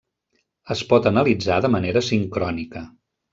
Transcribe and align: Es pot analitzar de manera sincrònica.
Es 0.75 0.81
pot 0.93 1.09
analitzar 1.11 1.59
de 1.67 1.71
manera 1.77 2.03
sincrònica. 2.09 2.85